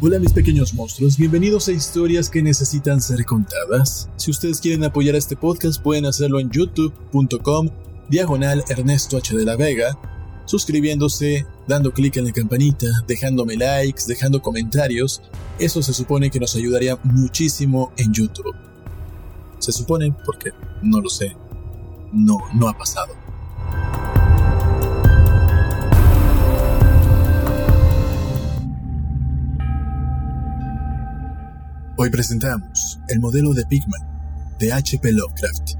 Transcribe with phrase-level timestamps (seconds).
[0.00, 4.08] Hola mis pequeños monstruos, bienvenidos a historias que necesitan ser contadas.
[4.14, 7.68] Si ustedes quieren apoyar a este podcast pueden hacerlo en youtube.com
[8.08, 9.98] diagonal Ernesto H de la Vega,
[10.44, 15.20] suscribiéndose, dando clic en la campanita, dejándome likes, dejando comentarios.
[15.58, 18.54] Eso se supone que nos ayudaría muchísimo en YouTube.
[19.58, 21.36] Se supone porque no lo sé.
[22.12, 23.14] No, no ha pasado.
[32.00, 35.10] Hoy presentamos el modelo de Pigman de H.P.
[35.10, 35.70] Lovecraft.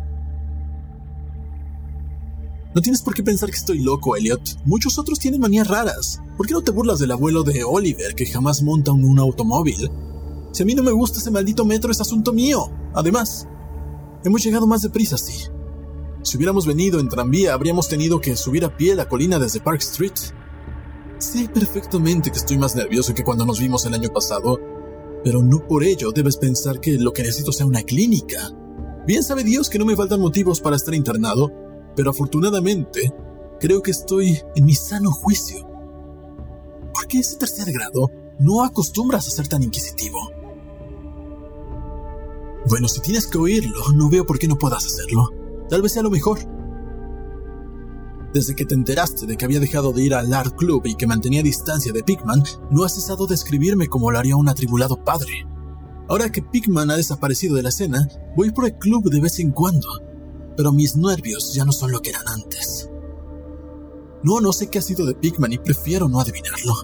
[2.75, 4.59] No tienes por qué pensar que estoy loco, Elliot.
[4.65, 6.21] Muchos otros tienen manías raras.
[6.37, 9.93] ¿Por qué no te burlas del abuelo de Oliver que jamás monta un, automóvil?
[10.51, 12.69] Si a mí no me gusta ese maldito metro es asunto mío.
[12.95, 13.47] Además,
[14.25, 15.45] hemos llegado más deprisa, sí.
[16.23, 19.83] Si hubiéramos venido en tranvía, habríamos tenido que subir a pie la colina desde Park
[19.83, 20.19] Street.
[21.19, 24.78] Sé perfectamente que estoy más nervioso que cuando nos vimos el año pasado,
[25.25, 28.51] pero no por ello debes pensar que lo que necesito sea una clínica.
[29.07, 31.51] Bien sabe Dios que no me faltan motivos para estar internado,
[31.97, 33.13] pero afortunadamente
[33.61, 35.67] creo que estoy en mi sano juicio.
[36.95, 40.19] ¿Por qué ese tercer grado no acostumbras a ser tan inquisitivo?
[42.69, 45.31] Bueno, si tienes que oírlo, no veo por qué no puedas hacerlo.
[45.69, 46.39] Tal vez sea lo mejor.
[48.39, 51.09] Desde que te enteraste de que había dejado de ir al Art Club y que
[51.09, 55.45] mantenía distancia de Pigman, no has cesado de escribirme como lo haría un atribulado padre.
[56.09, 59.51] Ahora que Pigman ha desaparecido de la escena, voy por el club de vez en
[59.51, 59.89] cuando,
[60.57, 62.89] pero mis nervios ya no son lo que eran antes.
[64.23, 66.75] No, no sé qué ha sido de Pigman y prefiero no adivinarlo.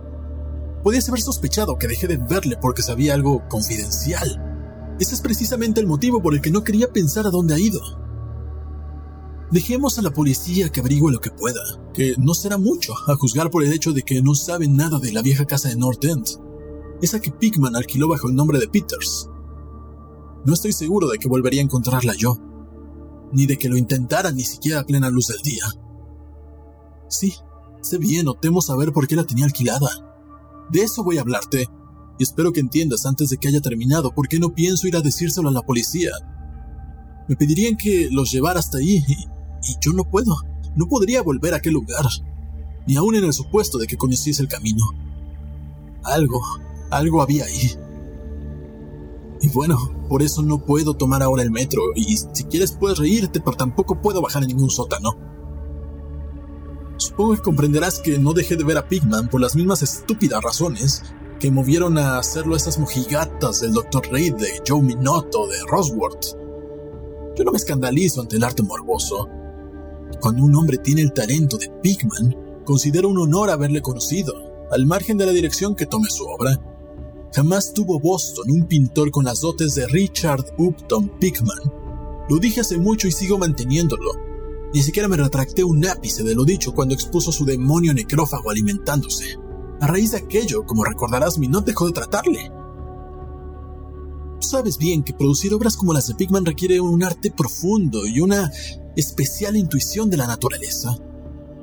[0.83, 4.97] Podías haber sospechado que dejé de verle porque sabía algo confidencial.
[4.99, 7.81] Ese es precisamente el motivo por el que no quería pensar a dónde ha ido.
[9.55, 11.61] Dejemos a la policía que averigüe lo que pueda,
[11.93, 15.13] que no será mucho, a juzgar por el hecho de que no saben nada de
[15.13, 16.27] la vieja casa de North End,
[17.01, 19.31] esa que Pigman alquiló bajo el nombre de Peters.
[20.45, 22.37] No estoy seguro de que volvería a encontrarla yo,
[23.33, 25.67] ni de que lo intentara ni siquiera a plena luz del día.
[27.09, 27.33] Sí,
[27.81, 29.89] sé bien o temo saber por qué la tenía alquilada.
[30.69, 31.69] De eso voy a hablarte,
[32.19, 35.01] y espero que entiendas antes de que haya terminado por qué no pienso ir a
[35.01, 36.11] decírselo a la policía.
[37.29, 39.01] Me pedirían que los llevara hasta ahí
[39.69, 40.37] y yo no puedo,
[40.77, 42.07] no podría volver a aquel lugar,
[42.87, 44.85] ni aun en el supuesto de que conociese el camino.
[46.03, 46.41] Algo,
[46.91, 47.73] algo había ahí.
[49.41, 53.41] Y bueno, por eso no puedo tomar ahora el metro, y si quieres puedes reírte,
[53.41, 55.17] pero tampoco puedo bajar en ningún sótano.
[56.97, 61.03] Supongo que comprenderás que no dejé de ver a Pigman por las mismas estúpidas razones
[61.41, 64.11] que movieron a hacerlo esas mojigatas del Dr.
[64.11, 66.25] Reid, de Joe Minotto, de Rosworth.
[67.37, 69.29] Yo no me escandalizo ante el arte morboso,
[70.21, 74.35] cuando un hombre tiene el talento de Pigman, considero un honor haberle conocido,
[74.71, 76.61] al margen de la dirección que tome su obra.
[77.33, 81.73] Jamás tuvo Boston un pintor con las dotes de Richard Upton Pigman.
[82.29, 84.11] Lo dije hace mucho y sigo manteniéndolo.
[84.73, 89.39] Ni siquiera me retracté un ápice de lo dicho cuando expuso su demonio necrófago alimentándose.
[89.81, 92.51] A raíz de aquello, como recordarás, mi no dejó de tratarle.
[94.41, 98.51] Sabes bien que producir obras como las de Pigman requiere un arte profundo y una
[98.97, 100.97] especial intuición de la naturaleza.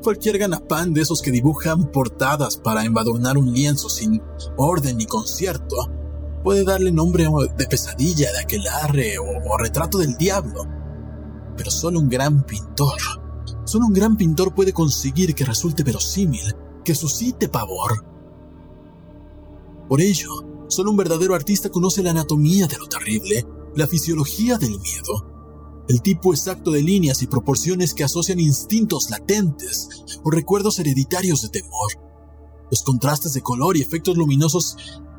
[0.03, 4.21] Cualquier ganapán de esos que dibujan portadas para embadurnar un lienzo sin
[4.57, 5.75] orden ni concierto
[6.43, 10.63] puede darle nombre de pesadilla, de aquelarre o, o retrato del diablo.
[11.55, 12.97] Pero solo un gran pintor,
[13.63, 18.05] solo un gran pintor puede conseguir que resulte verosímil, que suscite pavor.
[19.88, 23.45] Por ello, solo un verdadero artista conoce la anatomía de lo terrible,
[23.75, 29.89] la fisiología del miedo, el tipo exacto de líneas y proporciones que asocian instintos latentes
[30.23, 31.91] o recuerdos hereditarios de temor,
[32.69, 34.77] los contrastes de color y efectos luminosos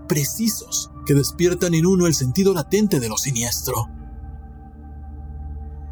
[0.08, 3.88] precisos que despiertan en uno el sentido latente de lo siniestro.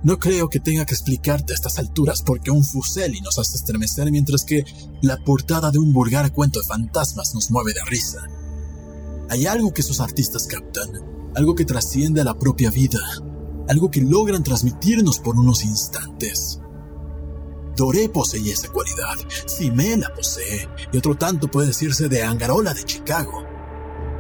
[0.03, 3.59] No creo que tenga que explicarte a estas alturas por qué un fuseli nos hace
[3.59, 4.65] estremecer mientras que
[5.03, 8.27] la portada de un vulgar cuento de fantasmas nos mueve de risa.
[9.31, 10.91] Hay algo que esos artistas captan,
[11.37, 12.99] algo que trasciende a la propia vida,
[13.69, 16.61] algo que logran transmitirnos por unos instantes.
[17.77, 19.15] Doré poseía esa cualidad,
[19.49, 23.45] Cimé la posee, y otro tanto puede decirse de Angarola de Chicago.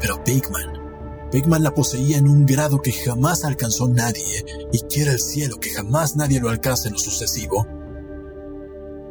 [0.00, 5.20] Pero Pigman, Pigman la poseía en un grado que jamás alcanzó nadie, y quiera el
[5.20, 7.66] cielo que jamás nadie lo alcance en lo sucesivo.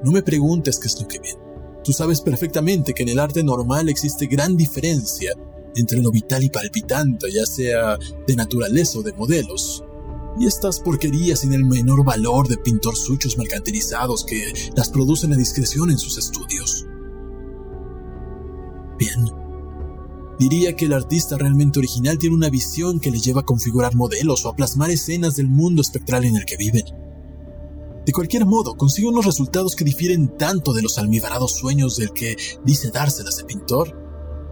[0.05, 1.35] No me preguntes qué es lo que ven.
[1.83, 5.33] Tú sabes perfectamente que en el arte normal existe gran diferencia
[5.75, 9.83] entre lo vital y palpitante, ya sea de naturaleza o de modelos
[10.39, 15.91] y estas porquerías sin el menor valor de pintorzuchos mercantilizados que las producen a discreción
[15.91, 16.85] en sus estudios.
[18.97, 19.29] Bien,
[20.39, 24.45] Diría que el artista realmente original tiene una visión que le lleva a configurar modelos
[24.45, 26.85] o a plasmar escenas del mundo espectral en el que viven.
[28.05, 32.37] De cualquier modo, consigue unos resultados que difieren tanto de los almibarados sueños del que
[32.63, 34.08] dice dárselas de pintor,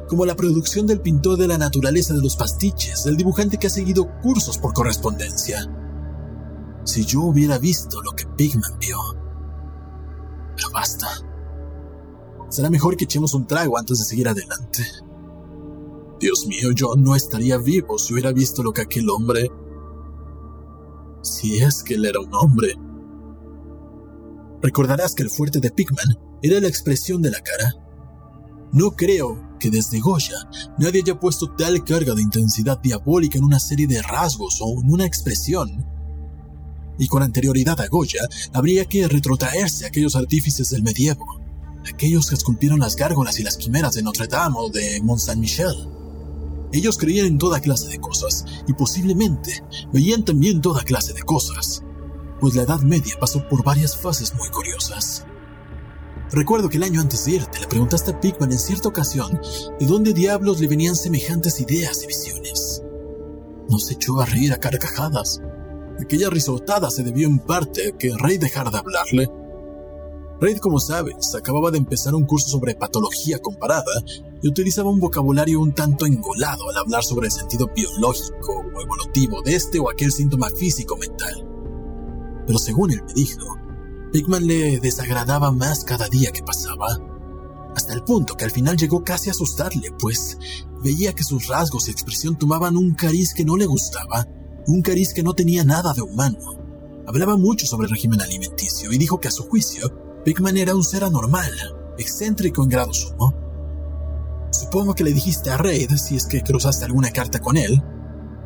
[0.08, 3.70] como la producción del pintor de la naturaleza de los pastiches, del dibujante que ha
[3.70, 5.70] seguido cursos por correspondencia.
[6.86, 8.98] Si yo hubiera visto lo que Pigman vio.
[10.56, 11.08] Pero basta.
[12.50, 14.84] Será mejor que echemos un trago antes de seguir adelante.
[16.20, 19.52] Dios mío, yo no estaría vivo si hubiera visto lo que aquel hombre...
[21.22, 22.76] Si es que él era un hombre.
[24.62, 27.87] Recordarás que el fuerte de Pigman era la expresión de la cara.
[28.74, 30.36] No creo que desde Goya
[30.78, 34.92] nadie haya puesto tal carga de intensidad diabólica en una serie de rasgos o en
[34.92, 35.86] una expresión.
[37.00, 41.26] Y con anterioridad a Goya, habría que retrotraerse a aquellos artífices del medievo,
[41.88, 45.90] aquellos que esculpieron las gárgolas y las quimeras de Notre Dame o de Mont Saint-Michel.
[46.74, 51.84] Ellos creían en toda clase de cosas y posiblemente veían también toda clase de cosas,
[52.42, 55.27] pues la Edad Media pasó por varias fases muy curiosas.
[56.32, 59.40] Recuerdo que el año antes de irte le preguntaste a Pigman en cierta ocasión
[59.80, 62.84] de dónde diablos le venían semejantes ideas y visiones.
[63.70, 65.42] Nos echó a reír a carcajadas.
[66.00, 69.32] Aquella risotada se debió en parte a que Rey dejara de hablarle.
[70.40, 73.92] Reid, como sabes, acababa de empezar un curso sobre patología comparada
[74.42, 79.42] y utilizaba un vocabulario un tanto engolado al hablar sobre el sentido biológico o evolutivo
[79.42, 81.48] de este o aquel síntoma físico mental.
[82.46, 83.58] Pero según él me dijo,
[84.12, 86.88] Pigman le desagradaba más cada día que pasaba,
[87.76, 90.38] hasta el punto que al final llegó casi a asustarle, pues
[90.84, 94.26] veía que sus rasgos y expresión tomaban un cariz que no le gustaba,
[94.66, 96.40] un cariz que no tenía nada de humano.
[97.06, 99.94] Hablaba mucho sobre el régimen alimenticio y dijo que a su juicio,
[100.26, 101.52] Pigman era un ser anormal,
[102.00, 103.36] excéntrico en grado sumo.
[104.52, 107.84] Supongo que le dijiste a Reid, si es que cruzaste alguna carta con él,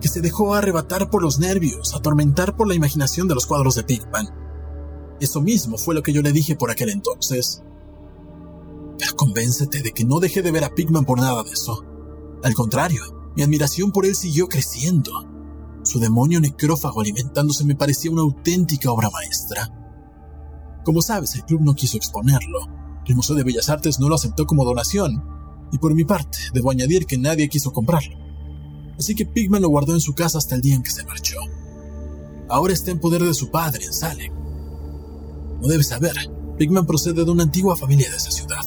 [0.02, 3.84] que se dejó arrebatar por los nervios, atormentar por la imaginación de los cuadros de
[3.84, 4.41] Pigman.
[5.22, 7.64] Eso mismo fue lo que yo le dije por aquel entonces.
[9.00, 11.86] Pero convéncete de que no dejé de ver a Pigman por nada de eso.
[12.44, 15.12] Al contrario, mi admiración por él siguió creciendo.
[15.84, 19.70] Su demonio necrófago alimentándose me parecía una auténtica obra maestra.
[20.84, 22.60] Como sabes, el club no quiso exponerlo.
[23.06, 25.24] El Museo de Bellas Artes no lo aceptó como donación.
[25.72, 28.22] Y por mi parte, debo añadir que nadie quiso comprarlo
[29.02, 31.38] así que Pigman lo guardó en su casa hasta el día en que se marchó.
[32.50, 34.32] Ahora está en poder de su padre, en.
[35.62, 36.14] No debes saber,
[36.58, 38.66] Pigman procede de una antigua familia de esa ciudad,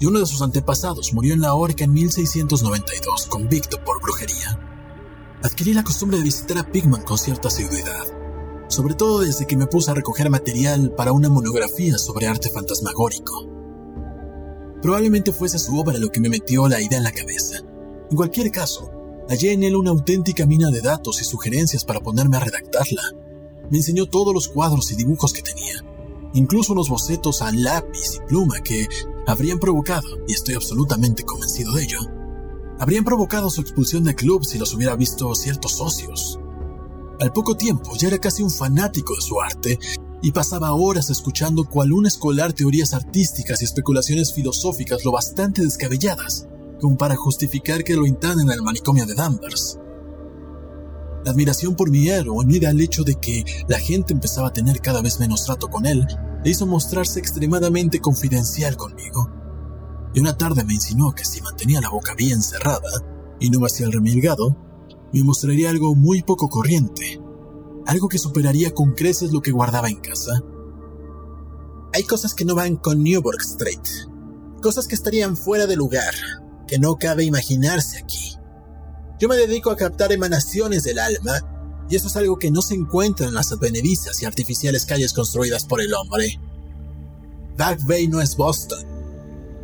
[0.00, 4.58] y uno de sus antepasados murió en la horca en 1692, convicto por brujería.
[5.42, 8.04] Adquirí la costumbre de visitar a Pigman con cierta asiduidad,
[8.68, 13.48] sobre todo desde que me puse a recoger material para una monografía sobre arte fantasmagórico.
[14.80, 17.58] Probablemente fuese su obra lo que me metió la idea en la cabeza.
[18.10, 18.90] En cualquier caso,
[19.28, 23.02] Hallé en él una auténtica mina de datos y sugerencias para ponerme a redactarla.
[23.70, 25.82] Me enseñó todos los cuadros y dibujos que tenía,
[26.34, 28.86] incluso unos bocetos a lápiz y pluma que
[29.26, 31.98] habrían provocado, y estoy absolutamente convencido de ello,
[32.78, 36.38] habrían provocado su expulsión del club si los hubiera visto ciertos socios.
[37.20, 39.78] Al poco tiempo ya era casi un fanático de su arte
[40.22, 46.46] y pasaba horas escuchando cual un escolar teorías artísticas y especulaciones filosóficas lo bastante descabelladas
[46.80, 49.78] como para justificar que lo internen al manicomio de Danvers.
[51.24, 54.80] La admiración por mi héroe, unida al hecho de que la gente empezaba a tener
[54.80, 56.06] cada vez menos trato con él,
[56.44, 59.30] le hizo mostrarse extremadamente confidencial conmigo.
[60.14, 62.90] Y una tarde me insinuó que si mantenía la boca bien cerrada
[63.38, 64.56] y no me hacía el remilgado,
[65.12, 67.20] me mostraría algo muy poco corriente,
[67.86, 70.42] algo que superaría con creces lo que guardaba en casa.
[71.94, 74.10] Hay cosas que no van con Newburgh Street,
[74.60, 76.14] cosas que estarían fuera de lugar,
[76.66, 78.36] que no cabe imaginarse aquí.
[79.22, 82.74] Yo me dedico a captar emanaciones del alma, y eso es algo que no se
[82.74, 86.40] encuentra en las advenedizas y artificiales calles construidas por el hombre.
[87.56, 88.84] Back Bay no es Boston.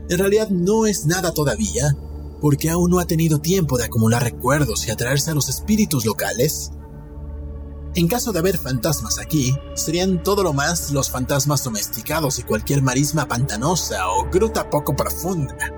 [0.09, 1.97] En realidad no es nada todavía,
[2.41, 6.71] porque aún no ha tenido tiempo de acumular recuerdos y atraerse a los espíritus locales.
[7.97, 12.81] En caso de haber fantasmas aquí, serían todo lo más los fantasmas domesticados y cualquier
[12.81, 15.78] marisma pantanosa o gruta poco profunda.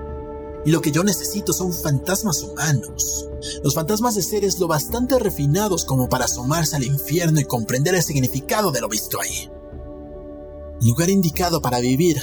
[0.65, 3.27] Y lo que yo necesito son fantasmas humanos.
[3.63, 8.03] Los fantasmas de seres lo bastante refinados como para asomarse al infierno y comprender el
[8.03, 9.49] significado de lo visto ahí.
[10.79, 12.21] El lugar indicado para vivir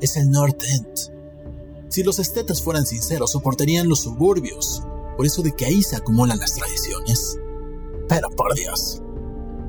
[0.00, 1.20] es el North End.
[1.88, 4.82] Si los estetas fueran sinceros, soportarían los suburbios,
[5.16, 7.36] por eso de que ahí se acumulan las tradiciones.
[8.08, 9.02] Pero por Dios,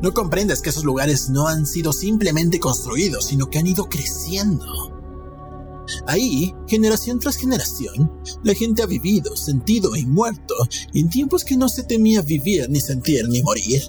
[0.02, 4.91] no comprendes que esos lugares no han sido simplemente construidos, sino que han ido creciendo.
[6.08, 8.12] Ahí, generación tras generación,
[8.44, 10.54] la gente ha vivido, sentido y muerto
[10.94, 13.82] en tiempos que no se temía vivir, ni sentir, ni morir.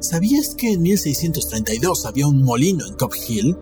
[0.00, 3.56] ¿Sabías que en 1632 había un molino en Cop Hill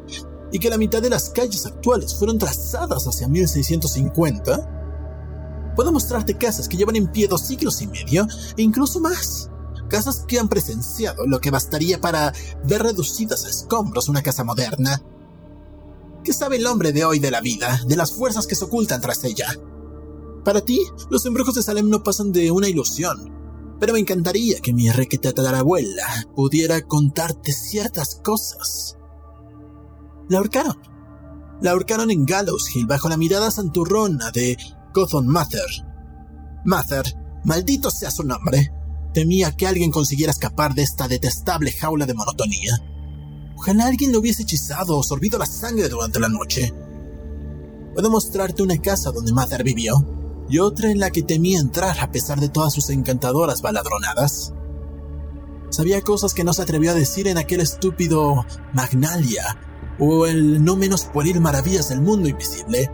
[0.52, 5.73] y que la mitad de las calles actuales fueron trazadas hacia 1650?
[5.75, 8.26] Puedo mostrarte casas que llevan en pie dos siglos y medio
[8.57, 9.50] e incluso más.
[9.88, 12.33] Casas que han presenciado lo que bastaría para
[12.64, 15.02] ver reducidas a escombros una casa moderna.
[16.29, 19.01] ¿Qué sabe el hombre de hoy de la vida, de las fuerzas que se ocultan
[19.01, 19.47] tras ella?
[20.45, 23.33] Para ti, los embrujos de Salem no pasan de una ilusión,
[23.81, 28.99] pero me encantaría que mi abuela pudiera contarte ciertas cosas.
[30.29, 30.77] La ahorcaron.
[31.63, 34.59] La ahorcaron en Gallows Hill bajo la mirada santurrona de
[34.93, 35.87] Gothon Mather.
[36.67, 37.07] Mather,
[37.47, 38.71] maldito sea su nombre,
[39.15, 42.77] temía que alguien consiguiera escapar de esta detestable jaula de monotonía.
[43.59, 46.73] Ojalá alguien le hubiese hechizado o sorbido la sangre durante la noche.
[47.93, 49.95] Puedo mostrarte una casa donde Mather vivió
[50.49, 54.53] y otra en la que temía entrar a pesar de todas sus encantadoras baladronadas.
[55.71, 59.59] Sabía cosas que no se atrevió a decir en aquel estúpido Magnalia
[59.99, 62.88] o el no menos pueril Maravillas del Mundo Invisible.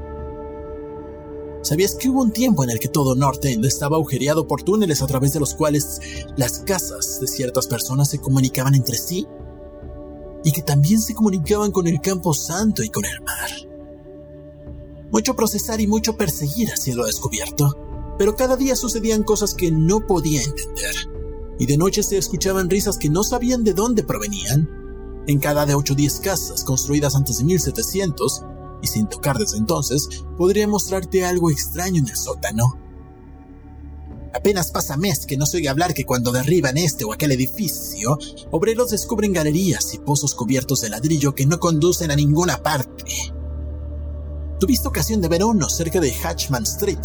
[1.61, 5.03] ¿Sabías que hubo un tiempo en el que todo North End estaba agujereado por túneles
[5.03, 6.01] a través de los cuales
[6.39, 9.27] las casas de ciertas personas se comunicaban entre sí?
[10.45, 13.51] Y que también se comunicaban con el campo santo y con el mar.
[15.11, 17.79] Mucho procesar y mucho perseguir ha sido descubierto,
[18.19, 20.95] pero cada día sucedían cosas que no podía entender,
[21.59, 24.69] y de noche se escuchaban risas que no sabían de dónde provenían.
[25.27, 28.45] En cada de 8 o 10 casas construidas antes de 1700,
[28.83, 32.84] y sin tocar desde entonces, podría mostrarte algo extraño en el sótano.
[34.35, 38.19] Apenas pasa mes que no se oye hablar que cuando derriban este o aquel edificio,
[38.51, 43.33] obreros descubren galerías y pozos cubiertos de ladrillo que no conducen a ninguna parte.
[44.59, 46.99] Tuviste ocasión de ver uno cerca de Hatchman Street,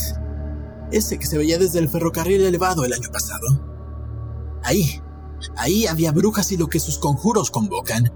[0.92, 4.60] ese que se veía desde el ferrocarril elevado el año pasado.
[4.64, 5.00] Ahí,
[5.56, 8.12] ahí había brujas y lo que sus conjuros convocan.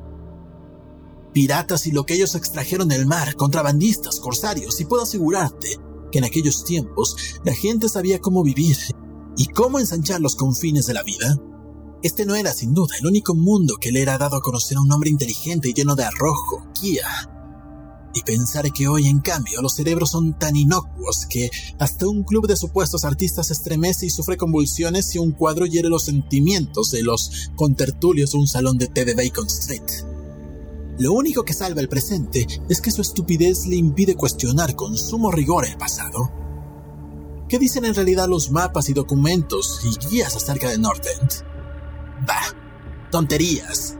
[1.34, 5.78] Piratas y lo que ellos extrajeron del mar, contrabandistas, corsarios, y puedo asegurarte
[6.12, 8.78] que en aquellos tiempos la gente sabía cómo vivir
[9.38, 11.38] y cómo ensanchar los confines de la vida.
[12.04, 14.82] Este no era sin duda el único mundo que le era dado a conocer a
[14.82, 17.08] un hombre inteligente y lleno de arrojo, guía.
[18.14, 21.50] Y pensar que hoy, en cambio, los cerebros son tan inocuos que
[21.80, 26.04] hasta un club de supuestos artistas estremece y sufre convulsiones si un cuadro hiere los
[26.04, 30.14] sentimientos de los contertulios de un salón de té de Bacon Street.
[31.00, 35.32] Lo único que salva el presente es que su estupidez le impide cuestionar con sumo
[35.32, 36.43] rigor el pasado.
[37.54, 41.46] ¿Qué dicen en realidad los mapas y documentos y guías acerca de Northend?
[42.26, 42.52] Bah,
[43.12, 43.96] tonterías.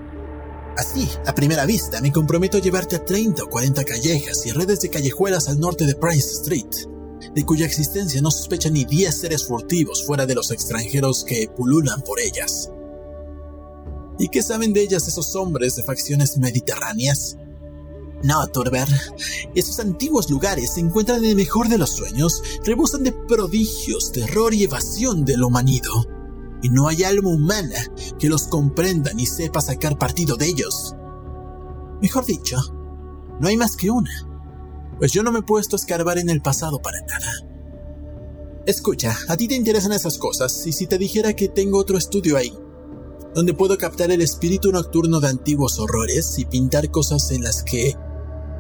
[0.76, 4.80] Así, a primera vista, me comprometo a llevarte a 30 o 40 callejas y redes
[4.80, 6.90] de callejuelas al norte de Price Street,
[7.32, 12.02] de cuya existencia no sospechan ni 10 seres furtivos fuera de los extranjeros que pululan
[12.02, 12.72] por ellas.
[14.18, 17.38] ¿Y qué saben de ellas esos hombres de facciones mediterráneas?
[18.24, 18.88] No, Torber.
[19.54, 24.54] Esos antiguos lugares se encuentran en el mejor de los sueños, rebosan de prodigios, terror
[24.54, 26.06] y evasión de lo manido.
[26.62, 27.76] Y no hay alma humana
[28.18, 30.96] que los comprenda ni sepa sacar partido de ellos.
[32.02, 32.58] Mejor dicho,
[33.42, 34.12] no hay más que una.
[34.98, 37.34] Pues yo no me he puesto a escarbar en el pasado para nada.
[38.66, 42.38] Escucha, a ti te interesan esas cosas, y si te dijera que tengo otro estudio
[42.38, 42.54] ahí,
[43.36, 47.98] donde puedo captar el espíritu nocturno de antiguos horrores y pintar cosas en las que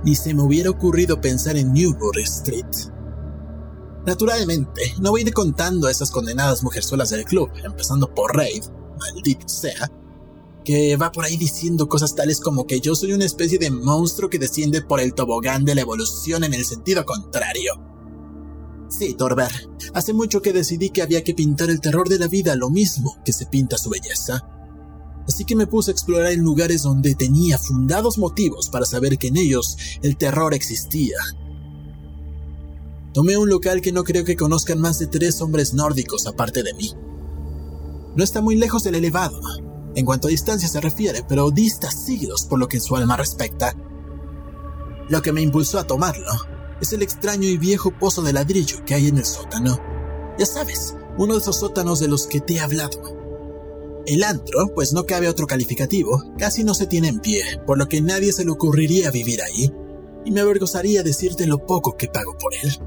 [0.04, 2.92] ni se me hubiera ocurrido pensar en Newbury Street.
[4.06, 8.64] Naturalmente, no voy a ir contando a esas condenadas mujerzuelas del club, empezando por Raid,
[9.00, 9.92] maldito sea,
[10.66, 14.30] que va por ahí diciendo cosas tales como que yo soy una especie de monstruo
[14.30, 17.74] que desciende por el tobogán de la evolución en el sentido contrario.
[18.90, 19.52] Sí, Torber,
[19.94, 23.18] hace mucho que decidí que había que pintar el terror de la vida lo mismo
[23.26, 24.48] que se pinta su belleza
[25.28, 29.28] así que me puse a explorar en lugares donde tenía fundados motivos para saber que
[29.28, 31.18] en ellos el terror existía.
[33.14, 36.74] Tomé un local que no creo que conozcan más de tres hombres nórdicos aparte de
[36.74, 36.94] mí.
[38.16, 39.40] No está muy lejos del elevado,
[39.96, 43.76] en cuanto a distancia se refiere, pero dista siglos por lo que su alma respecta.
[45.10, 46.32] Lo que me impulsó a tomarlo
[46.82, 49.80] es el extraño y viejo pozo de ladrillo que hay en el sótano.
[50.40, 53.23] Ya sabes, uno de esos sótanos de los que te he hablado.
[54.06, 57.88] El antro, pues no cabe otro calificativo, casi no se tiene en pie, por lo
[57.88, 59.72] que nadie se le ocurriría vivir ahí,
[60.26, 62.78] y me avergonzaría decirte lo poco que pago por él.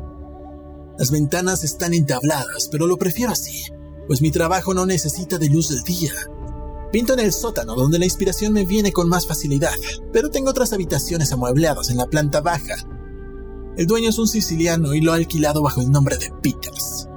[0.99, 3.65] Las ventanas están entabladas, pero lo prefiero así,
[4.07, 6.13] pues mi trabajo no necesita de luz del día.
[6.93, 9.75] Pinto en el sótano, donde la inspiración me viene con más facilidad,
[10.13, 12.77] pero tengo otras habitaciones amuebladas en la planta baja.
[13.77, 17.09] El dueño es un siciliano y lo ha alquilado bajo el nombre de Peters.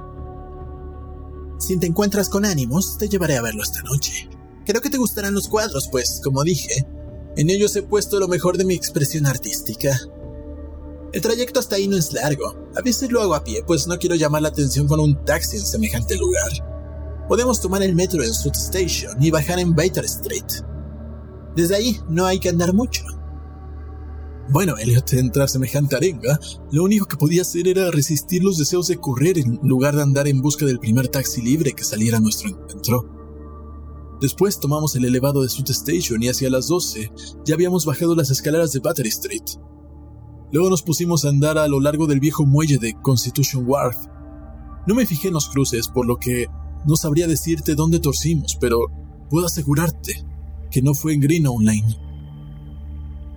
[1.70, 4.28] Si te encuentras con ánimos, te llevaré a verlo esta noche.
[4.66, 6.84] Creo que te gustarán los cuadros, pues, como dije,
[7.36, 9.96] en ellos he puesto lo mejor de mi expresión artística.
[11.12, 12.56] El trayecto hasta ahí no es largo.
[12.74, 15.58] A veces lo hago a pie, pues no quiero llamar la atención con un taxi
[15.58, 16.50] en semejante lugar.
[17.28, 20.64] Podemos tomar el metro en South Station y bajar en Baker Street.
[21.54, 23.04] Desde ahí no hay que andar mucho.
[24.52, 26.40] Bueno, Elliot, entrar semejante arenga,
[26.72, 30.26] lo único que podía hacer era resistir los deseos de correr en lugar de andar
[30.26, 34.18] en busca del primer taxi libre que saliera a nuestro encuentro.
[34.20, 37.12] Después tomamos el elevado de South Station y hacia las 12
[37.46, 39.44] ya habíamos bajado las escaleras de Battery Street.
[40.50, 43.96] Luego nos pusimos a andar a lo largo del viejo muelle de Constitution Wharf.
[44.84, 46.48] No me fijé en los cruces, por lo que
[46.88, 48.78] no sabría decirte dónde torcimos, pero
[49.30, 50.24] puedo asegurarte
[50.72, 52.09] que no fue en Greenown Lane.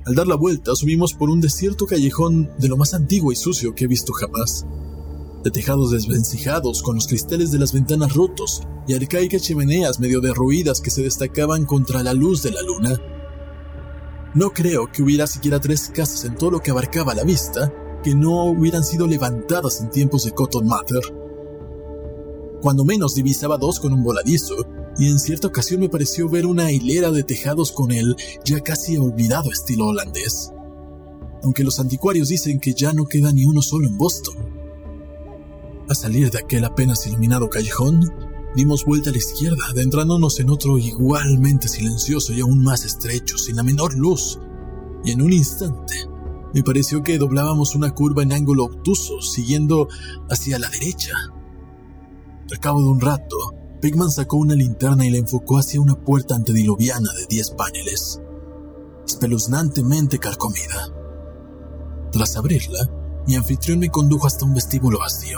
[0.05, 3.73] Al dar la vuelta subimos por un desierto callejón de lo más antiguo y sucio
[3.73, 4.65] que he visto jamás
[5.43, 10.79] de tejados desvencijados con los cristales de las ventanas rotos y arcaicas chimeneas medio derruidas
[10.79, 12.99] que se destacaban contra la luz de la luna.
[14.35, 17.71] No creo que hubiera siquiera tres casas en todo lo que abarcaba la vista
[18.03, 21.03] que no hubieran sido levantadas en tiempos de Cotton Mather.
[22.61, 24.55] Cuando menos divisaba dos con un voladizo,
[24.97, 28.97] y en cierta ocasión me pareció ver una hilera de tejados con el ya casi
[28.97, 30.51] olvidado estilo holandés.
[31.43, 34.35] Aunque los anticuarios dicen que ya no queda ni uno solo en Boston.
[35.89, 38.13] A salir de aquel apenas iluminado callejón,
[38.55, 43.57] dimos vuelta a la izquierda, adentrándonos en otro igualmente silencioso y aún más estrecho, sin
[43.57, 44.39] la menor luz,
[45.03, 46.07] y en un instante
[46.53, 49.87] me pareció que doblábamos una curva en ángulo obtuso, siguiendo
[50.29, 51.13] hacia la derecha.
[52.51, 56.35] Al cabo de un rato, Pigman sacó una linterna y la enfocó hacia una puerta
[56.35, 58.21] antediluviana de diez paneles,
[59.05, 60.87] espeluznantemente carcomida.
[62.09, 62.79] Tras abrirla,
[63.27, 65.37] mi anfitrión me condujo hasta un vestíbulo vacío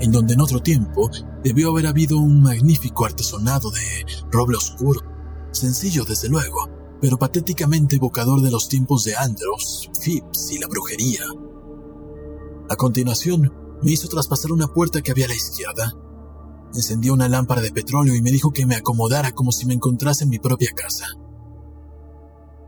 [0.00, 1.08] en donde en otro tiempo
[1.42, 5.00] debió haber habido un magnífico artesonado de roble oscuro,
[5.52, 6.68] sencillo desde luego,
[7.00, 11.22] pero patéticamente evocador de los tiempos de Andros, Phipps y la brujería.
[12.68, 13.50] A continuación,
[13.82, 15.94] me hizo traspasar una puerta que había a la izquierda.
[16.74, 20.24] Encendió una lámpara de petróleo y me dijo que me acomodara como si me encontrase
[20.24, 21.06] en mi propia casa.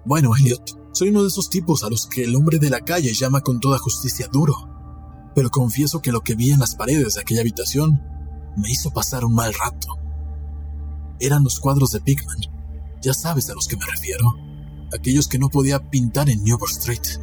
[0.05, 3.13] Bueno, Elliot, soy uno de esos tipos a los que el hombre de la calle
[3.15, 4.75] llama con toda justicia duro
[5.35, 8.03] pero confieso que lo que vi en las paredes de aquella habitación
[8.57, 9.89] me hizo pasar un mal rato.
[11.19, 12.39] Eran los cuadros de Pigman,
[13.03, 14.35] ya sabes a los que me refiero,
[14.93, 17.21] aquellos que no podía pintar en Newport Street.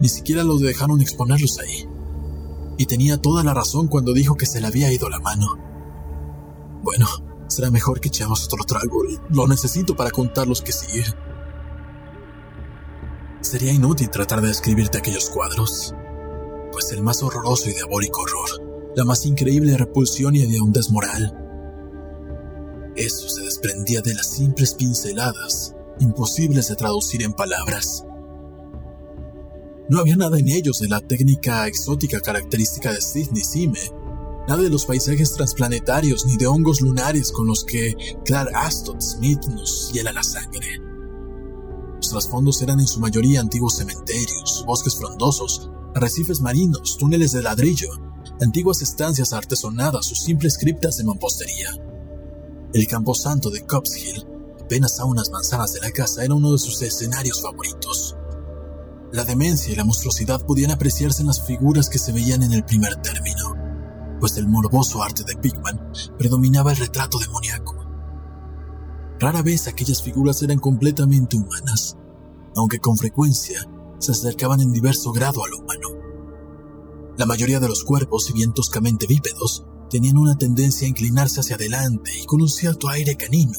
[0.00, 1.88] Ni siquiera los dejaron exponerlos ahí.
[2.76, 5.46] Y tenía toda la razón cuando dijo que se le había ido la mano.
[6.88, 7.06] Bueno,
[7.48, 9.02] será mejor que echemos otro trago.
[9.28, 11.04] Lo necesito para contar los que siguen.
[13.42, 15.94] Sería inútil tratar de describirte aquellos cuadros
[16.72, 21.36] pues el más horroroso y diabólico horror, la más increíble repulsión y hediondez moral.
[22.96, 28.02] Eso se desprendía de las simples pinceladas, imposibles de traducir en palabras.
[29.90, 33.80] No había nada en ellos de la técnica exótica característica de Sidney Sime,
[34.48, 39.44] nada de los paisajes transplanetarios ni de hongos lunares con los que Clark Aston Smith
[39.48, 40.80] nos hiela la sangre.
[41.96, 47.90] Los trasfondos eran en su mayoría antiguos cementerios, bosques frondosos, arrecifes marinos, túneles de ladrillo,
[48.40, 51.68] antiguas estancias artesonadas o simples criptas de mampostería.
[52.72, 54.26] El camposanto de Cops Hill,
[54.62, 58.16] apenas a unas manzanas de la casa, era uno de sus escenarios favoritos.
[59.12, 62.64] La demencia y la monstruosidad podían apreciarse en las figuras que se veían en el
[62.64, 63.67] primer término,
[64.20, 67.76] pues el morboso arte de Pigman predominaba el retrato demoníaco.
[69.20, 71.96] Rara vez aquellas figuras eran completamente humanas,
[72.56, 75.88] aunque con frecuencia se acercaban en diverso grado a lo humano.
[77.16, 81.56] La mayoría de los cuerpos, si bien toscamente bípedos, tenían una tendencia a inclinarse hacia
[81.56, 83.58] adelante y con un cierto aire canino.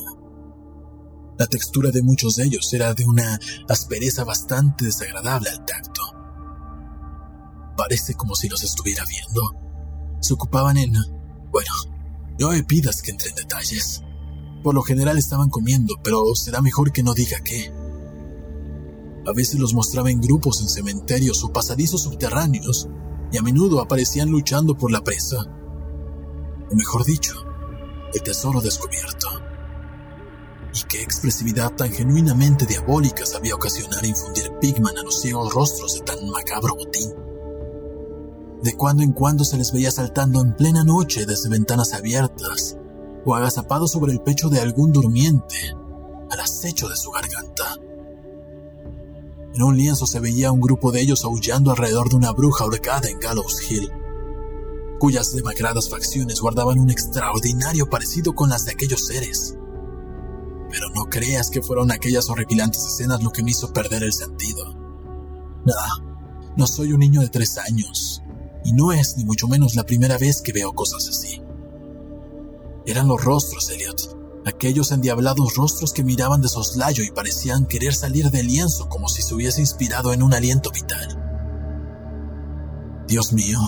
[1.37, 6.01] La textura de muchos de ellos era de una aspereza bastante desagradable al tacto.
[7.75, 9.68] Parece como si los estuviera viendo.
[10.19, 10.93] Se ocupaban en...
[11.51, 11.71] Bueno,
[12.39, 14.03] no me pidas que entre en detalles.
[14.63, 17.71] Por lo general estaban comiendo, pero será mejor que no diga qué.
[19.27, 22.87] A veces los mostraba en grupos en cementerios o pasadizos subterráneos
[23.31, 25.37] y a menudo aparecían luchando por la presa.
[26.71, 27.33] O mejor dicho,
[28.13, 29.27] el tesoro descubierto.
[30.73, 36.01] Y qué expresividad tan genuinamente diabólica sabía ocasionar infundir Pigman a los ciegos rostros de
[36.01, 37.28] tan macabro botín.
[38.63, 42.77] De cuando en cuando se les veía saltando en plena noche desde ventanas abiertas
[43.25, 45.55] o agazapados sobre el pecho de algún durmiente
[46.29, 47.75] al acecho de su garganta.
[49.53, 53.09] En un lienzo se veía un grupo de ellos aullando alrededor de una bruja ahorcada
[53.09, 53.89] en Gallows Hill,
[54.99, 59.55] cuyas demacradas facciones guardaban un extraordinario parecido con las de aquellos seres.
[60.69, 64.73] Pero no creas que fueron aquellas horripilantes escenas lo que me hizo perder el sentido.
[65.65, 65.73] No,
[66.55, 68.21] no soy un niño de tres años,
[68.63, 71.41] y no es ni mucho menos la primera vez que veo cosas así.
[72.85, 78.31] Eran los rostros, Elliot, aquellos endiablados rostros que miraban de soslayo y parecían querer salir
[78.31, 81.15] del lienzo como si se hubiese inspirado en un aliento vital.
[83.07, 83.59] Dios mío,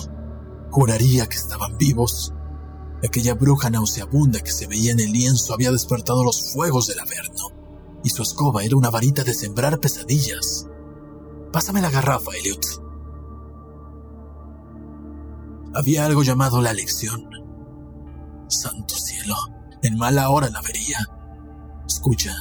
[0.70, 2.32] juraría que estaban vivos.
[3.04, 7.48] Aquella bruja nauseabunda que se veía en el lienzo había despertado los fuegos del Averno,
[8.04, 10.66] y su escoba era una varita de sembrar pesadillas.
[11.52, 12.81] Pásame la garrafa, Elliot.
[15.74, 17.28] Había algo llamado la lección.
[18.48, 19.34] Santo cielo,
[19.82, 20.98] en mala hora la vería.
[21.86, 22.34] Escucha,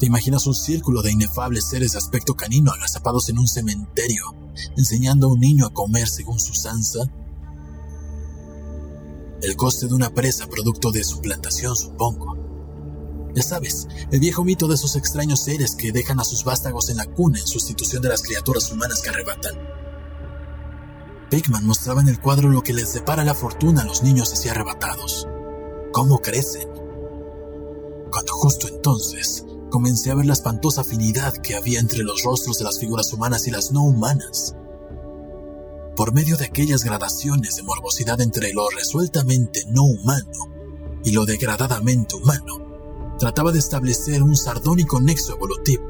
[0.00, 4.24] ¿te imaginas un círculo de inefables seres de aspecto canino agazapados en un cementerio,
[4.76, 6.98] enseñando a un niño a comer según su sansa?
[9.40, 12.34] El coste de una presa producto de su plantación, supongo.
[13.36, 16.96] Ya sabes, el viejo mito de esos extraños seres que dejan a sus vástagos en
[16.96, 19.54] la cuna en sustitución de las criaturas humanas que arrebatan.
[21.34, 24.48] Pigman mostraba en el cuadro lo que les depara la fortuna a los niños así
[24.48, 25.26] arrebatados.
[25.92, 26.68] Cómo crecen.
[28.12, 32.64] Cuando justo entonces comencé a ver la espantosa afinidad que había entre los rostros de
[32.64, 34.54] las figuras humanas y las no humanas.
[35.96, 42.14] Por medio de aquellas gradaciones de morbosidad entre lo resueltamente no humano y lo degradadamente
[42.14, 45.82] humano, trataba de establecer un sardónico nexo evolutivo.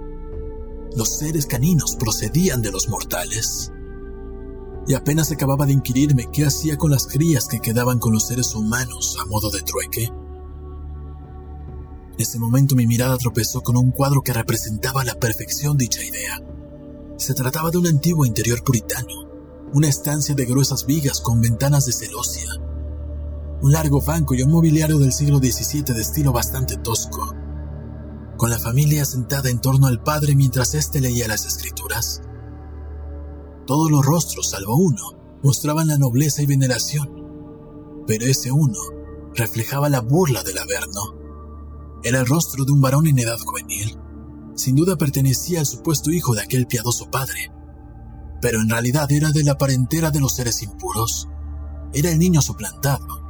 [0.97, 3.73] Los seres caninos procedían de los mortales.
[4.87, 8.55] Y apenas acababa de inquirirme qué hacía con las crías que quedaban con los seres
[8.55, 10.05] humanos a modo de trueque.
[12.15, 16.41] En ese momento mi mirada tropezó con un cuadro que representaba la perfección dicha idea.
[17.17, 19.25] Se trataba de un antiguo interior puritano,
[19.73, 22.49] una estancia de gruesas vigas con ventanas de celosia,
[23.63, 27.35] un largo banco y un mobiliario del siglo XVII de estilo bastante tosco,
[28.37, 32.21] con la familia sentada en torno al padre mientras éste leía las escrituras.
[33.67, 37.09] Todos los rostros, salvo uno, mostraban la nobleza y veneración,
[38.07, 38.79] pero ese uno
[39.35, 41.15] reflejaba la burla del Averno.
[42.03, 43.99] Era el rostro de un varón en edad juvenil.
[44.55, 47.51] Sin duda pertenecía al supuesto hijo de aquel piadoso padre,
[48.41, 51.29] pero en realidad era de la parentela de los seres impuros.
[51.93, 53.25] Era el niño suplantado,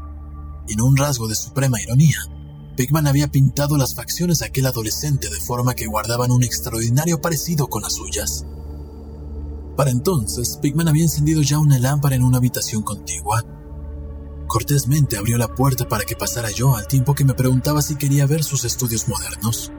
[0.69, 2.19] en un rasgo de suprema ironía,
[2.77, 7.69] Pigman había pintado las facciones de aquel adolescente de forma que guardaban un extraordinario parecido
[7.69, 8.45] con las suyas.
[9.77, 13.45] Para entonces, Pigman había encendido ya una lámpara en una habitación contigua.
[14.47, 18.27] Cortésmente abrió la puerta para que pasara yo al tiempo que me preguntaba si quería
[18.27, 19.73] ver sus estudios modernos.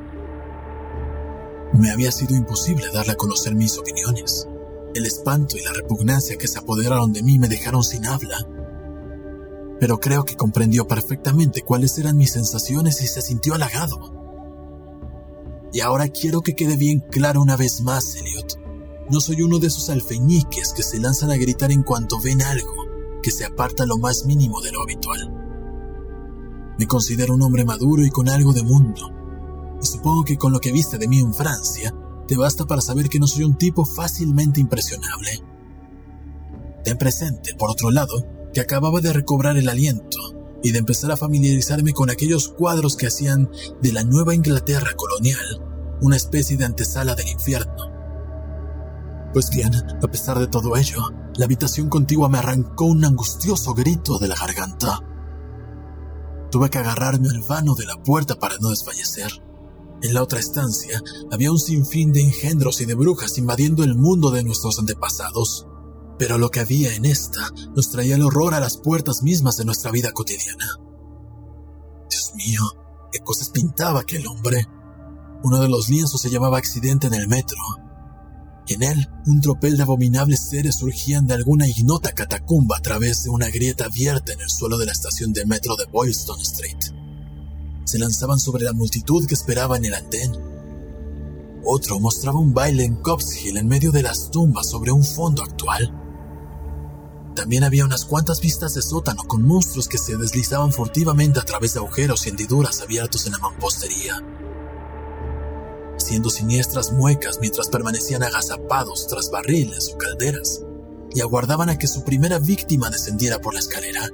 [1.73, 4.47] Me había sido imposible darle a conocer mis opiniones.
[4.93, 8.45] El espanto y la repugnancia que se apoderaron de mí me dejaron sin habla
[9.79, 14.13] pero creo que comprendió perfectamente cuáles eran mis sensaciones y se sintió halagado.
[15.73, 18.64] Y ahora quiero que quede bien claro una vez más, Elliot.
[19.09, 22.73] No soy uno de esos alfeñiques que se lanzan a gritar en cuanto ven algo
[23.21, 25.31] que se aparta lo más mínimo de lo habitual.
[26.77, 29.09] Me considero un hombre maduro y con algo de mundo.
[29.81, 31.93] Y supongo que con lo que viste de mí en Francia,
[32.27, 35.43] te basta para saber que no soy un tipo fácilmente impresionable.
[36.83, 40.17] Ten presente, por otro lado, que acababa de recobrar el aliento
[40.63, 43.49] y de empezar a familiarizarme con aquellos cuadros que hacían
[43.81, 45.61] de la Nueva Inglaterra colonial
[46.01, 47.94] una especie de antesala del infierno.
[49.36, 54.17] Pues bien, a pesar de todo ello, la habitación contigua me arrancó un angustioso grito
[54.17, 55.02] de la garganta.
[56.50, 59.43] Tuve que agarrarme al vano de la puerta para no desfallecer.
[60.02, 61.02] En la otra estancia
[61.34, 65.67] había un sinfín de engendros y de brujas invadiendo el mundo de nuestros antepasados
[66.17, 69.65] pero lo que había en esta nos traía el horror a las puertas mismas de
[69.65, 70.80] nuestra vida cotidiana.
[72.10, 72.62] Dios mío,
[73.12, 74.65] qué cosas pintaba aquel hombre.
[75.43, 77.58] Uno de los lienzos se llamaba Accidente en el metro,
[78.73, 83.30] en él un tropel de abominables seres surgían de alguna ignota catacumba a través de
[83.30, 86.78] una grieta abierta en el suelo de la estación de metro de Boylston Street.
[87.86, 90.32] Se lanzaban sobre la multitud que esperaba en el andén.
[91.63, 95.43] Otro mostraba un baile en Cops Hill en medio de las tumbas sobre un fondo
[95.43, 96.01] actual.
[97.36, 101.73] También había unas cuantas vistas de sótano con monstruos que se deslizaban furtivamente a través
[101.73, 104.23] de agujeros y hendiduras abiertos en la mampostería,
[106.05, 110.61] haciendo siniestras muecas mientras permanecían agazapados tras barriles o calderas
[111.15, 114.07] y aguardaban a que su primera víctima descendiera por la escalera.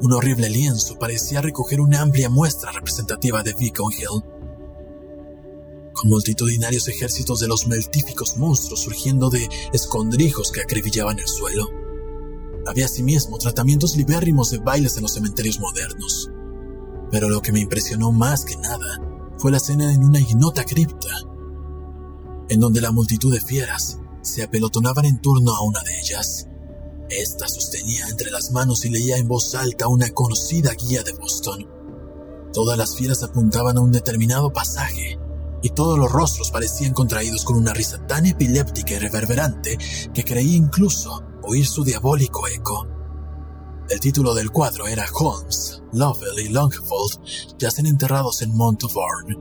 [0.00, 4.24] Un horrible lienzo parecía recoger una amplia muestra representativa de Beacon Hill.
[5.92, 11.68] con multitudinarios ejércitos de los meltíficos monstruos surgiendo de escondrijos que acribillaban el suelo.
[12.66, 16.32] Había asimismo tratamientos libérrimos de bailes en los cementerios modernos.
[17.12, 19.13] Pero lo que me impresionó más que nada
[19.44, 21.10] fue la escena en una ignota cripta,
[22.48, 26.46] en donde la multitud de fieras se apelotonaban en torno a una de ellas.
[27.10, 31.68] Esta sostenía entre las manos y leía en voz alta una conocida guía de Boston.
[32.54, 35.18] Todas las fieras apuntaban a un determinado pasaje,
[35.62, 39.76] y todos los rostros parecían contraídos con una risa tan epiléptica y reverberante
[40.14, 42.93] que creí incluso oír su diabólico eco.
[43.90, 49.36] El título del cuadro era Holmes, Lovell y Longfold yacen enterrados en Montauban.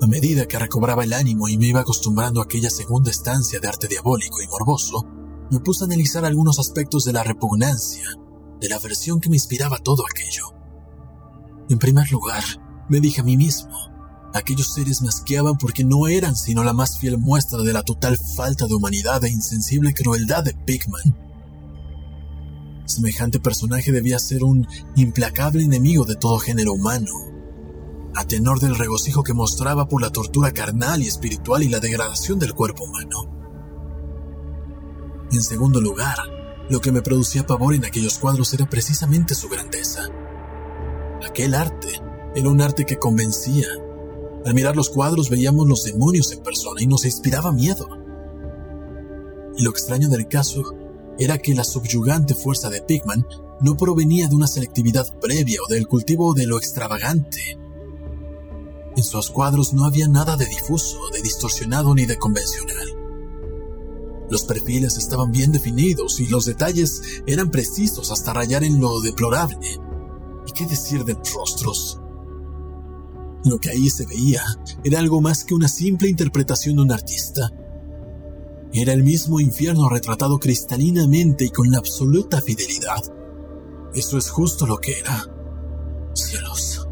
[0.00, 3.66] A medida que recobraba el ánimo y me iba acostumbrando a aquella segunda estancia de
[3.66, 5.04] arte diabólico y morboso,
[5.50, 8.04] me puse a analizar algunos aspectos de la repugnancia,
[8.60, 10.44] de la aversión que me inspiraba todo aquello.
[11.68, 12.44] En primer lugar,
[12.88, 13.76] me dije a mí mismo,
[14.34, 18.16] aquellos seres me asqueaban porque no eran sino la más fiel muestra de la total
[18.36, 21.29] falta de humanidad e insensible crueldad de Pigman.
[22.90, 27.12] Semejante personaje debía ser un implacable enemigo de todo género humano,
[28.16, 32.40] a tenor del regocijo que mostraba por la tortura carnal y espiritual y la degradación
[32.40, 33.30] del cuerpo humano.
[35.30, 36.16] En segundo lugar,
[36.68, 40.08] lo que me producía pavor en aquellos cuadros era precisamente su grandeza.
[41.24, 42.02] Aquel arte
[42.34, 43.68] era un arte que convencía.
[44.44, 47.86] Al mirar los cuadros veíamos los demonios en persona y nos inspiraba miedo.
[49.58, 50.79] Lo extraño del caso
[51.18, 53.26] era que la subyugante fuerza de Pigman
[53.60, 57.58] no provenía de una selectividad previa o del cultivo de lo extravagante.
[58.96, 62.96] En sus cuadros no había nada de difuso, de distorsionado ni de convencional.
[64.30, 69.80] Los perfiles estaban bien definidos y los detalles eran precisos hasta rayar en lo deplorable.
[70.46, 72.00] ¿Y qué decir de los rostros?
[73.44, 74.42] Lo que ahí se veía
[74.84, 77.50] era algo más que una simple interpretación de un artista.
[78.72, 83.02] Era el mismo infierno retratado cristalinamente y con la absoluta fidelidad.
[83.94, 85.24] Eso es justo lo que era.
[86.14, 86.88] Cielos,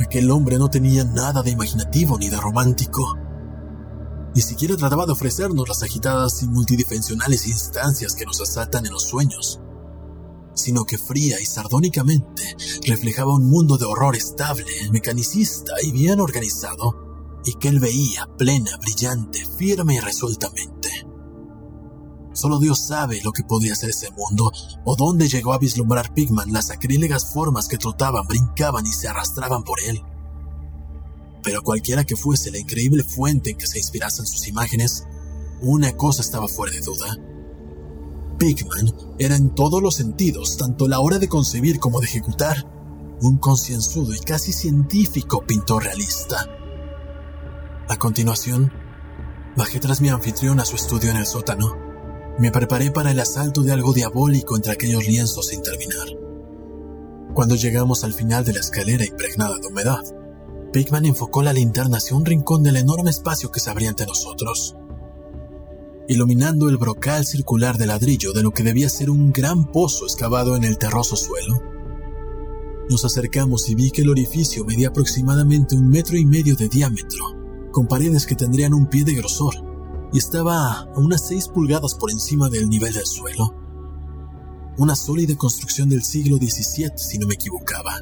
[0.00, 3.18] aquel hombre no tenía nada de imaginativo ni de romántico
[4.38, 9.02] ni siquiera trataba de ofrecernos las agitadas y multidimensionales instancias que nos asaltan en los
[9.02, 9.60] sueños,
[10.54, 17.40] sino que fría y sardónicamente reflejaba un mundo de horror estable, mecanicista y bien organizado,
[17.44, 21.07] y que él veía plena, brillante, firme y resueltamente.
[22.38, 24.52] Solo Dios sabe lo que podía ser ese mundo,
[24.84, 29.64] o dónde llegó a vislumbrar Pigman las acrílegas formas que trotaban, brincaban y se arrastraban
[29.64, 30.02] por él
[31.48, 35.06] pero cualquiera que fuese la increíble fuente en que se inspirasen sus imágenes,
[35.62, 37.16] una cosa estaba fuera de duda.
[38.38, 42.70] Pigman era en todos los sentidos, tanto la hora de concebir como de ejecutar,
[43.22, 46.46] un concienzudo y casi científico pintor realista.
[47.88, 48.70] A continuación,
[49.56, 51.87] bajé tras mi anfitrión a su estudio en el sótano.
[52.38, 56.06] Me preparé para el asalto de algo diabólico entre aquellos lienzos sin terminar.
[57.34, 60.00] Cuando llegamos al final de la escalera impregnada de humedad,
[60.72, 64.76] Pigman enfocó la linterna hacia un rincón del enorme espacio que se abría ante nosotros,
[66.06, 70.54] iluminando el brocal circular de ladrillo de lo que debía ser un gran pozo excavado
[70.54, 71.60] en el terroso suelo.
[72.88, 77.24] Nos acercamos y vi que el orificio medía aproximadamente un metro y medio de diámetro,
[77.72, 79.67] con paredes que tendrían un pie de grosor,
[80.12, 83.54] y estaba a unas seis pulgadas por encima del nivel del suelo.
[84.78, 88.00] Una sólida construcción del siglo XVII, si no me equivocaba.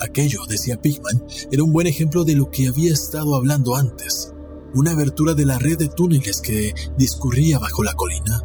[0.00, 4.32] Aquello, decía Pigman, era un buen ejemplo de lo que había estado hablando antes,
[4.74, 8.42] una abertura de la red de túneles que discurría bajo la colina.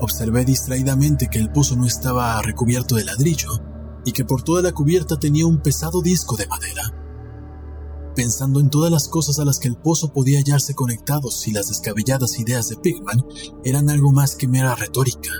[0.00, 3.50] Observé distraídamente que el pozo no estaba recubierto de ladrillo
[4.04, 7.05] y que por toda la cubierta tenía un pesado disco de madera.
[8.16, 11.68] Pensando en todas las cosas a las que el pozo podía hallarse conectado si las
[11.68, 13.22] descabelladas ideas de Pigman
[13.62, 15.30] eran algo más que mera retórica.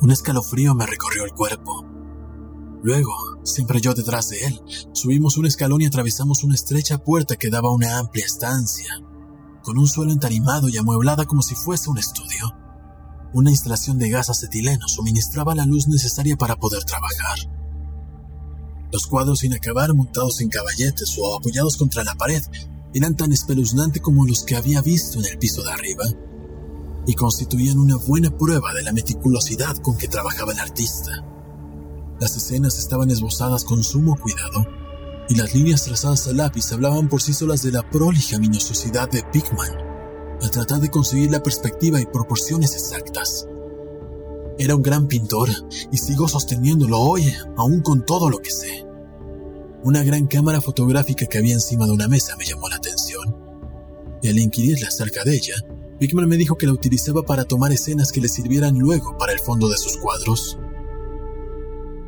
[0.00, 1.84] Un escalofrío me recorrió el cuerpo.
[2.84, 7.50] Luego, siempre yo detrás de él, subimos un escalón y atravesamos una estrecha puerta que
[7.50, 9.00] daba a una amplia estancia,
[9.64, 12.54] con un suelo entarimado y amueblada como si fuese un estudio.
[13.34, 17.59] Una instalación de gas acetileno suministraba la luz necesaria para poder trabajar.
[18.92, 22.42] Los cuadros sin acabar montados en caballetes o apoyados contra la pared
[22.92, 26.04] eran tan espeluznantes como los que había visto en el piso de arriba,
[27.06, 31.24] y constituían una buena prueba de la meticulosidad con que trabajaba el artista.
[32.18, 34.66] Las escenas estaban esbozadas con sumo cuidado,
[35.28, 39.22] y las líneas trazadas a lápiz hablaban por sí solas de la prolija minuciosidad de
[39.22, 39.70] Pigman,
[40.42, 43.46] al tratar de conseguir la perspectiva y proporciones exactas.
[44.60, 45.48] Era un gran pintor
[45.90, 48.84] y sigo sosteniéndolo hoy, aún con todo lo que sé.
[49.84, 53.34] Una gran cámara fotográfica que había encima de una mesa me llamó la atención.
[54.20, 55.54] Y al inquirirle acerca de ella,
[55.98, 59.38] Pickman me dijo que la utilizaba para tomar escenas que le sirvieran luego para el
[59.38, 60.58] fondo de sus cuadros.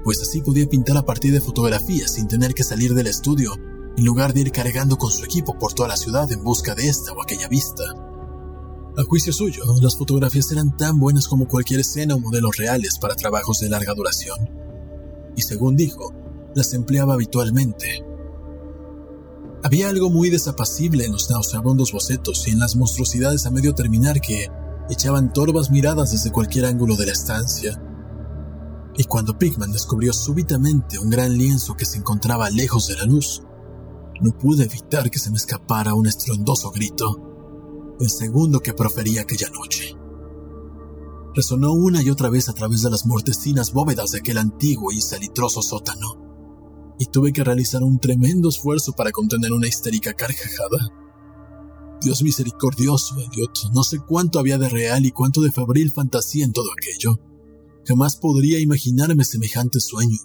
[0.04, 3.54] Pues así podía pintar a partir de fotografías sin tener que salir del estudio,
[3.96, 6.86] en lugar de ir cargando con su equipo por toda la ciudad en busca de
[6.86, 8.11] esta o aquella vista.
[8.94, 13.14] A juicio suyo, las fotografías eran tan buenas como cualquier escena o modelos reales para
[13.14, 14.50] trabajos de larga duración.
[15.34, 16.12] Y según dijo,
[16.54, 18.04] las empleaba habitualmente.
[19.64, 24.20] Había algo muy desapacible en los nauseabundos bocetos y en las monstruosidades a medio terminar
[24.20, 24.48] que
[24.90, 27.82] echaban torvas miradas desde cualquier ángulo de la estancia.
[28.98, 33.42] Y cuando Pigman descubrió súbitamente un gran lienzo que se encontraba lejos de la luz,
[34.20, 37.31] no pude evitar que se me escapara un estruendoso grito
[38.00, 39.96] el segundo que profería aquella noche.
[41.34, 45.00] Resonó una y otra vez a través de las mortecinas bóvedas de aquel antiguo y
[45.00, 50.78] salitroso sótano, y tuve que realizar un tremendo esfuerzo para contener una histérica carcajada.
[52.02, 56.52] Dios misericordioso, Elliot, no sé cuánto había de real y cuánto de febril fantasía en
[56.52, 57.18] todo aquello.
[57.86, 60.18] Jamás podría imaginarme semejante sueño.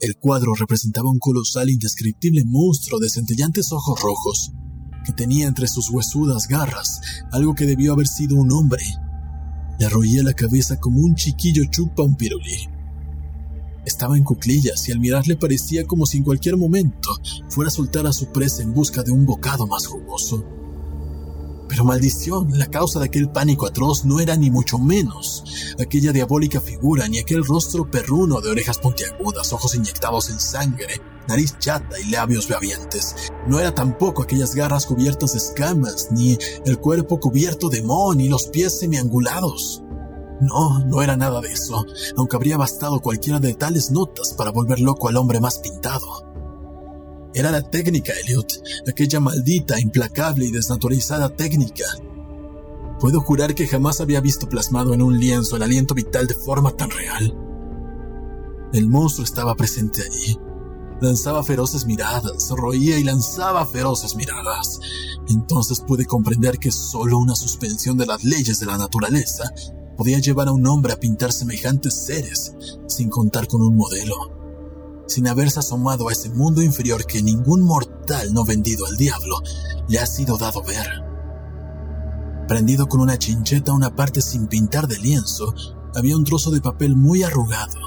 [0.00, 4.52] El cuadro representaba un colosal indescriptible monstruo de centellantes ojos rojos,
[5.04, 8.82] que tenía entre sus huesudas garras algo que debió haber sido un hombre.
[9.78, 12.68] Le arrollé la cabeza como un chiquillo chupa un pirulí.
[13.84, 17.10] Estaba en cuclillas y al mirarle parecía como si en cualquier momento
[17.48, 20.44] fuera a soltar a su presa en busca de un bocado más jugoso.
[21.74, 25.42] Pero maldición, la causa de aquel pánico atroz no era ni mucho menos
[25.80, 31.58] aquella diabólica figura ni aquel rostro perruno de orejas puntiagudas, ojos inyectados en sangre, nariz
[31.58, 33.16] chata y labios bebientes.
[33.48, 38.28] No era tampoco aquellas garras cubiertas de escamas, ni el cuerpo cubierto de moho, ni
[38.28, 39.82] los pies semiangulados.
[40.40, 41.84] No, no era nada de eso,
[42.16, 46.33] aunque habría bastado cualquiera de tales notas para volver loco al hombre más pintado.
[47.34, 51.84] Era la técnica, Elliot, aquella maldita, implacable y desnaturalizada técnica.
[53.00, 56.70] Puedo jurar que jamás había visto plasmado en un lienzo el aliento vital de forma
[56.70, 57.36] tan real.
[58.72, 60.38] El monstruo estaba presente allí,
[61.00, 64.80] Lanzaba feroces miradas, roía y lanzaba feroces miradas.
[65.28, 69.52] Entonces pude comprender que solo una suspensión de las leyes de la naturaleza
[69.96, 72.54] podía llevar a un hombre a pintar semejantes seres
[72.86, 74.43] sin contar con un modelo,
[75.06, 79.36] sin haberse asomado a ese mundo inferior que ningún mortal no vendido al diablo
[79.88, 80.86] le ha sido dado ver.
[82.48, 85.54] Prendido con una chincheta a una parte sin pintar de lienzo,
[85.94, 87.78] había un trozo de papel muy arrugado.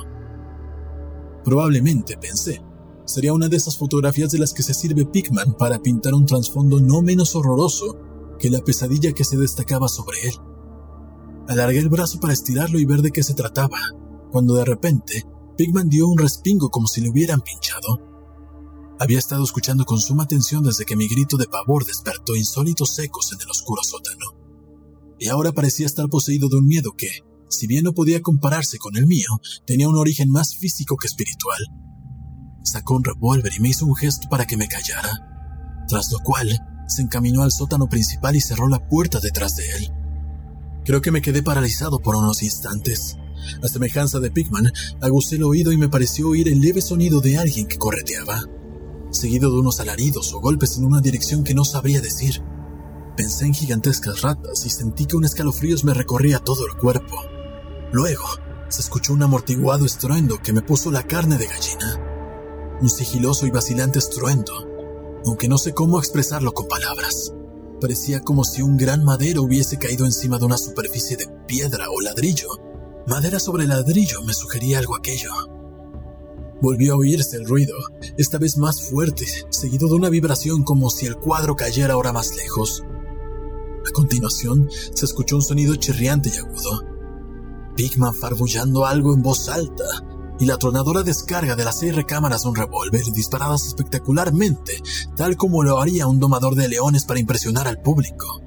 [1.44, 2.62] Probablemente, pensé,
[3.06, 6.80] sería una de esas fotografías de las que se sirve Pickman para pintar un trasfondo
[6.82, 7.98] no menos horroroso
[8.40, 10.34] que la pesadilla que se destacaba sobre él.
[11.48, 13.80] Alargué el brazo para estirarlo y ver de qué se trataba,
[14.32, 15.26] cuando de repente
[15.58, 18.96] Pickman dio un respingo como si le hubieran pinchado.
[19.00, 23.32] Había estado escuchando con suma atención desde que mi grito de pavor despertó insólitos ecos
[23.34, 24.26] en el oscuro sótano.
[25.20, 27.10] Y ahora parecía estar poseído de un miedo que,
[27.50, 29.30] si bien no podía compararse con el mío,
[29.66, 31.60] tenía un origen más físico que espiritual
[32.68, 36.50] sacó un revólver y me hizo un gesto para que me callara, tras lo cual
[36.88, 39.92] se encaminó al sótano principal y cerró la puerta detrás de él.
[40.86, 43.18] Creo que me quedé paralizado por unos instantes.
[43.64, 44.72] A semejanza de Pigman,
[45.02, 48.44] aguzé el oído y me pareció oír el leve sonido de alguien que correteaba,
[49.12, 52.42] seguido de unos alaridos o golpes en una dirección que no sabría decir.
[53.16, 57.18] Pensé en gigantescas ratas y sentí que un escalofríos me recorría todo el cuerpo.
[57.92, 58.26] Luego,
[58.70, 62.08] se escuchó un amortiguado estruendo que me puso la carne de gallina
[62.82, 64.54] un sigiloso y vacilante estruendo,
[65.26, 67.34] aunque no sé cómo expresarlo con palabras.
[67.82, 72.02] Parecía como si un gran madero hubiese caído encima de una superficie de piedra o
[72.02, 72.48] ladrillo.
[73.08, 75.32] Madera sobre ladrillo me sugería algo aquello.
[76.62, 77.74] Volvió a oírse el ruido,
[78.18, 82.36] esta vez más fuerte, seguido de una vibración como si el cuadro cayera ahora más
[82.36, 82.84] lejos.
[83.88, 86.84] A continuación, se escuchó un sonido chirriante y agudo.
[87.78, 89.86] Pigman farbullando algo en voz alta,
[90.38, 94.82] y la tronadora descarga de las seis recámaras de un revólver disparadas espectacularmente,
[95.16, 98.42] tal como lo haría un domador de leones para impresionar al público.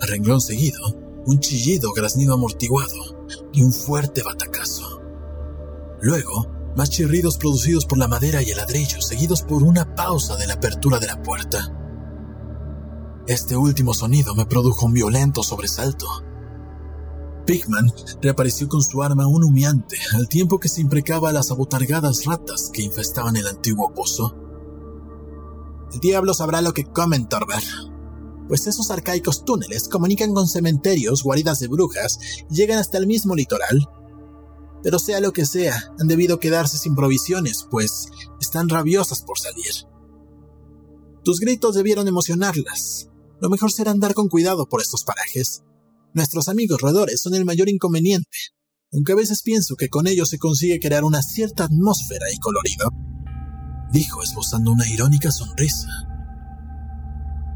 [0.00, 5.00] A renglón seguido, un chillido graznido amortiguado y un fuerte batacazo.
[6.00, 10.46] Luego, más chirridos producidos por la madera y el ladrillo, seguidos por una pausa de
[10.46, 11.72] la apertura de la puerta.
[13.26, 16.06] Este último sonido me produjo un violento sobresalto
[17.48, 22.26] Pigman reapareció con su arma un humeante al tiempo que se imprecaba a las abotargadas
[22.26, 24.36] ratas que infestaban el antiguo pozo.
[25.94, 27.62] El diablo sabrá lo que comen, Torber.
[28.48, 32.18] Pues esos arcaicos túneles comunican con cementerios, guaridas de brujas
[32.50, 33.88] y llegan hasta el mismo litoral.
[34.82, 38.08] Pero sea lo que sea, han debido quedarse sin provisiones, pues
[38.40, 39.72] están rabiosas por salir.
[41.24, 43.10] Tus gritos debieron emocionarlas.
[43.40, 45.62] Lo mejor será andar con cuidado por estos parajes.
[46.14, 48.38] Nuestros amigos roedores son el mayor inconveniente,
[48.92, 52.88] aunque a veces pienso que con ellos se consigue crear una cierta atmósfera y colorido,
[53.92, 56.07] dijo esbozando una irónica sonrisa.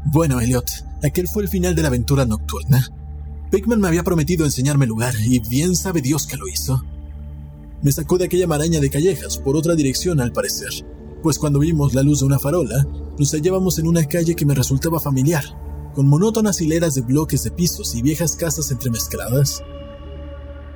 [0.05, 0.69] Bueno, Elliot,
[1.01, 2.87] aquel fue el final de la aventura nocturna.
[3.49, 6.83] Pigman me había prometido enseñarme lugar, y bien sabe Dios que lo hizo.
[7.81, 10.69] Me sacó de aquella maraña de callejas por otra dirección al parecer,
[11.21, 12.85] pues cuando vimos la luz de una farola,
[13.17, 15.43] nos hallábamos en una calle que me resultaba familiar,
[15.93, 19.63] con monótonas hileras de bloques de pisos y viejas casas entremezcladas.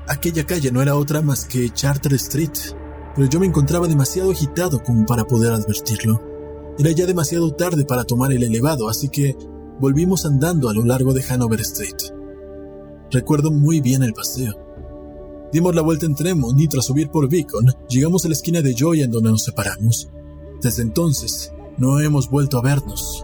[0.08, 2.76] Aquella calle no era otra más que Charter Street,
[3.16, 6.27] pero yo me encontraba demasiado agitado como para poder advertirlo.
[6.80, 9.36] Era ya demasiado tarde para tomar el elevado, así que
[9.80, 11.96] volvimos andando a lo largo de Hanover Street.
[13.12, 14.54] Recuerdo muy bien el paseo.
[15.52, 18.76] Dimos la vuelta en Tremont y tras subir por Beacon, llegamos a la esquina de
[18.76, 20.10] Joy en donde nos separamos.
[20.62, 23.24] Desde entonces, no hemos vuelto a vernos.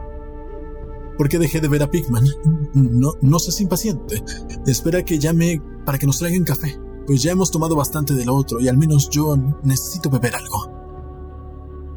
[1.18, 2.26] ¿Por qué dejé de ver a Pigman?
[2.74, 4.24] No, no seas impaciente.
[4.66, 8.60] Espera que llame para que nos traigan café, pues ya hemos tomado bastante del otro
[8.60, 10.83] y al menos yo necesito beber algo.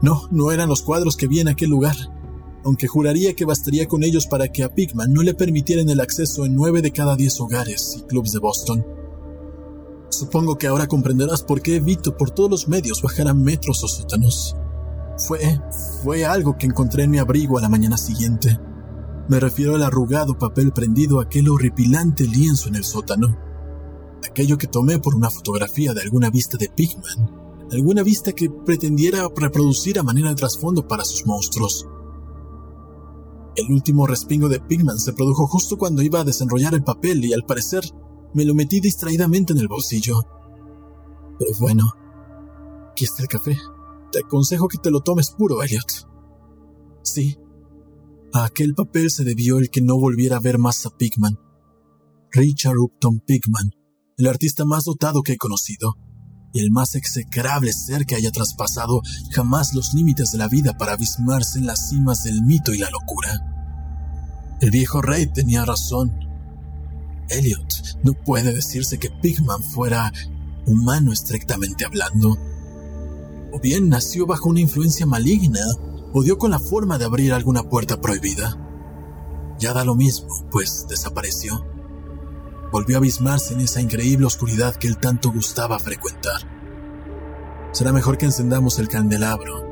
[0.02, 1.96] No, no eran los cuadros que vi en aquel lugar,
[2.64, 6.44] aunque juraría que bastaría con ellos para que a Pigman no le permitieran el acceso
[6.44, 8.84] en nueve de cada diez hogares y clubs de Boston.
[10.10, 13.88] Supongo que ahora comprenderás por qué evito por todos los medios bajar a metros o
[13.88, 14.56] sótanos.
[15.18, 15.60] Fue,
[16.02, 18.58] fue algo que encontré en mi abrigo a la mañana siguiente.
[19.28, 23.36] Me refiero al arrugado papel prendido aquel horripilante lienzo en el sótano.
[24.28, 29.28] Aquello que tomé por una fotografía de alguna vista de Pigman, alguna vista que pretendiera
[29.34, 31.86] reproducir a manera de trasfondo para sus monstruos.
[33.56, 37.32] El último respingo de Pigman se produjo justo cuando iba a desenrollar el papel y
[37.32, 37.84] al parecer
[38.34, 40.20] me lo metí distraídamente en el bolsillo.
[41.38, 41.84] Pero bueno,
[42.90, 43.56] aquí está el café.
[44.12, 46.08] Te aconsejo que te lo tomes puro, Elliot.
[47.02, 47.38] Sí,
[48.32, 51.38] a aquel papel se debió el que no volviera a ver más a Pigman.
[52.30, 53.70] Richard Upton Pigman,
[54.18, 55.94] el artista más dotado que he conocido,
[56.56, 60.94] y el más execrable ser que haya traspasado jamás los límites de la vida para
[60.94, 64.56] abismarse en las cimas del mito y la locura.
[64.62, 66.18] El viejo rey tenía razón.
[67.28, 70.10] Elliot no puede decirse que Pigman fuera
[70.64, 72.38] humano estrictamente hablando.
[73.52, 75.60] O bien nació bajo una influencia maligna
[76.14, 78.56] o dio con la forma de abrir alguna puerta prohibida.
[79.58, 81.75] Ya da lo mismo, pues desapareció.
[82.72, 86.40] Volvió a abismarse en esa increíble oscuridad que él tanto gustaba frecuentar.
[87.72, 89.66] Será mejor que encendamos el candelabro.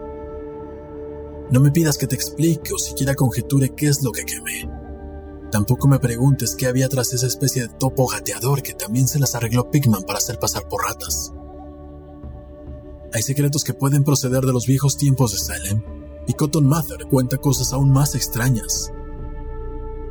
[1.50, 4.68] No me pidas que te explique o siquiera conjeture qué es lo que quemé.
[5.50, 9.34] Tampoco me preguntes qué había tras esa especie de topo gateador que también se las
[9.34, 11.32] arregló Pigman para hacer pasar por ratas.
[13.12, 15.82] Hay secretos que pueden proceder de los viejos tiempos de Salem,
[16.26, 18.90] y Cotton Mather cuenta cosas aún más extrañas.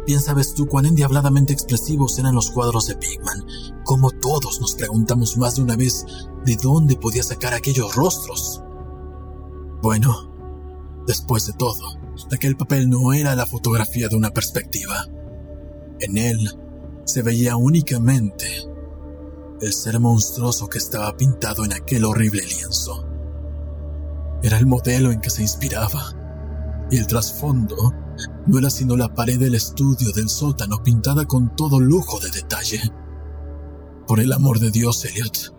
[0.05, 3.45] Bien sabes tú cuán endiabladamente expresivos eran los cuadros de Pigman,
[3.85, 6.05] como todos nos preguntamos más de una vez
[6.45, 8.61] de dónde podía sacar aquellos rostros.
[9.81, 10.29] Bueno,
[11.07, 11.97] después de todo,
[12.31, 15.07] aquel papel no era la fotografía de una perspectiva.
[15.99, 16.51] En él
[17.05, 18.45] se veía únicamente
[19.61, 23.07] el ser monstruoso que estaba pintado en aquel horrible lienzo.
[24.41, 26.19] Era el modelo en que se inspiraba.
[26.91, 27.93] Y el trasfondo
[28.47, 32.81] no era sino la pared del estudio del sótano pintada con todo lujo de detalle.
[34.07, 35.55] Por el amor de Dios, Elliot,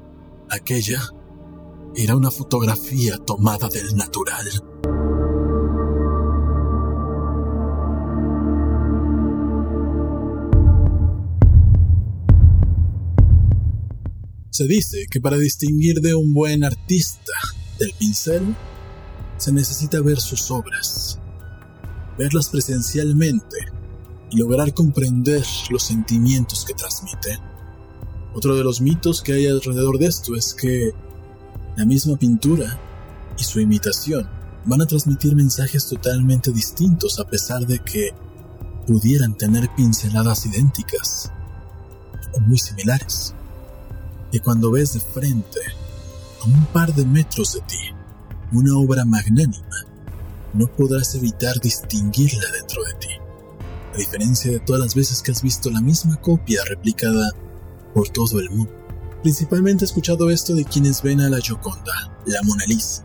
[0.51, 1.01] aquella
[1.97, 4.47] era una fotografía tomada del natural.
[14.51, 17.33] Se dice que para distinguir de un buen artista
[17.81, 18.55] del pincel
[19.37, 21.19] se necesita ver sus obras,
[22.19, 23.57] verlas presencialmente
[24.31, 27.39] y lograr comprender los sentimientos que transmite.
[28.35, 30.93] Otro de los mitos que hay alrededor de esto es que
[31.77, 32.79] la misma pintura
[33.39, 34.29] y su imitación
[34.65, 38.12] van a transmitir mensajes totalmente distintos a pesar de que
[38.87, 41.31] pudieran tener pinceladas idénticas
[42.33, 43.35] o muy similares.
[44.33, 45.61] Y cuando ves de frente,
[46.43, 47.79] a un par de metros de ti,
[48.53, 49.87] una obra magnánima,
[50.55, 53.09] no podrás evitar distinguirla dentro de ti,
[53.93, 57.33] a diferencia de todas las veces que has visto la misma copia replicada
[57.93, 58.73] por todo el mundo.
[59.23, 63.05] Principalmente he escuchado esto de quienes ven a la Gioconda, la Mona Lisa.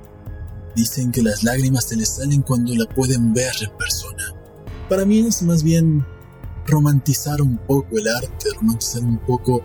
[0.76, 4.34] Dicen que las lágrimas se les salen cuando la pueden ver en persona.
[4.88, 6.06] Para mí es más bien
[6.66, 9.64] romantizar un poco el arte, romantizar un poco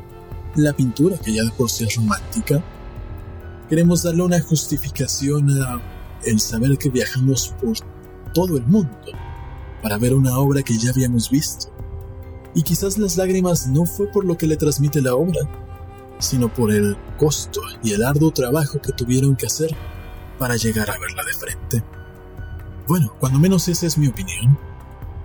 [0.57, 2.63] la pintura, que ya de por sí es romántica,
[3.69, 5.81] Queremos darle una justificación a
[6.27, 7.77] el saber que viajamos por
[8.33, 8.99] todo el mundo
[9.83, 11.67] para ver una obra que ya habíamos visto.
[12.55, 15.41] Y quizás las lágrimas no fue por lo que le transmite la obra,
[16.19, 19.77] sino por el costo y el arduo trabajo que tuvieron que hacer
[20.39, 21.85] para llegar a verla de frente.
[22.87, 24.59] Bueno, cuando menos esa es mi opinión.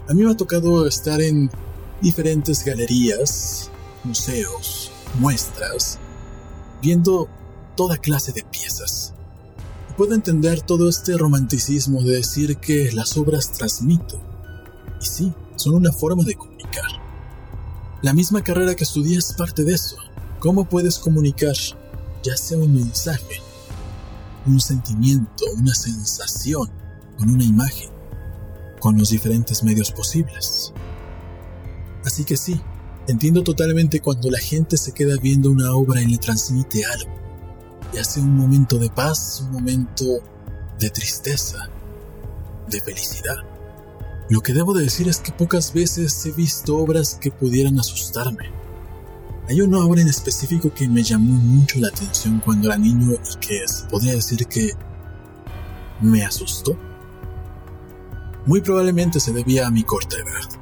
[0.08, 1.50] A mí me ha tocado estar en
[2.02, 3.70] diferentes galerías,
[4.04, 6.00] museos, muestras,
[6.82, 7.28] viendo
[7.76, 9.14] toda clase de piezas.
[10.00, 14.22] Puedo entender todo este romanticismo de decir que las obras transmiten.
[15.02, 16.90] Y sí, son una forma de comunicar.
[18.02, 19.98] La misma carrera que estudié es parte de eso.
[20.40, 21.54] ¿Cómo puedes comunicar,
[22.24, 23.42] ya sea un mensaje,
[24.46, 26.72] un sentimiento, una sensación,
[27.18, 27.90] con una imagen,
[28.80, 30.72] con los diferentes medios posibles?
[32.06, 32.58] Así que sí,
[33.10, 37.12] entiendo totalmente cuando la gente se queda viendo una obra y le transmite algo,
[37.94, 40.06] ya sea un momento de paz, un momento
[40.80, 41.70] de tristeza,
[42.68, 43.38] de felicidad.
[44.30, 48.60] Lo que debo de decir es que pocas veces he visto obras que pudieran asustarme
[49.50, 53.38] hay una obra en específico que me llamó mucho la atención cuando era niño y
[53.40, 54.74] que se podría decir que
[56.02, 56.78] me asustó.
[58.46, 60.62] Muy probablemente se debía a mi corta edad,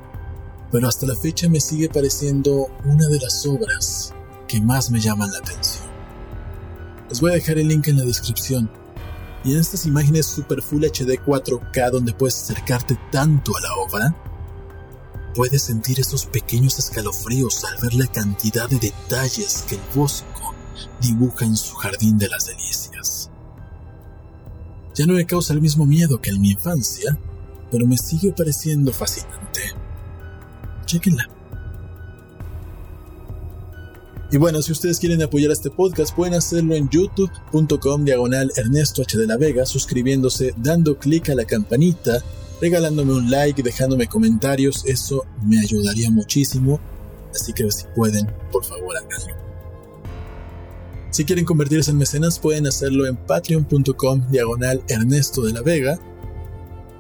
[0.72, 4.14] pero hasta la fecha me sigue pareciendo una de las obras
[4.48, 5.77] que más me llaman la atención.
[7.10, 8.70] Les voy a dejar el link en la descripción.
[9.44, 14.16] Y en estas imágenes Super Full HD 4K donde puedes acercarte tanto a la obra,
[15.34, 20.54] puedes sentir esos pequeños escalofríos al ver la cantidad de detalles que el bosco
[21.00, 23.30] dibuja en su jardín de las delicias.
[24.96, 27.18] Ya no me causa el mismo miedo que en mi infancia,
[27.72, 29.62] pero me sigue pareciendo fascinante.
[30.86, 31.37] Chequenla.
[34.32, 39.18] Y bueno, si ustedes quieren apoyar este podcast, pueden hacerlo en youtube.com diagonal Ernesto H.
[39.18, 42.22] de la Vega, suscribiéndose, dando clic a la campanita
[42.62, 46.80] regalándome un like, dejándome comentarios, eso me ayudaría muchísimo.
[47.34, 49.36] Así que si pueden, por favor háganlo.
[51.12, 56.00] Si quieren convertirse en mecenas, pueden hacerlo en patreon.com diagonal Ernesto de la Vega.